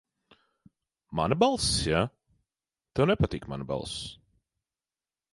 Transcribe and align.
Mana 1.17 1.35
balss, 1.43 1.67
ja? 1.89 1.99
Tev 2.95 3.05
nepatīk 3.11 3.45
mana 3.53 3.67
balss. 3.73 3.99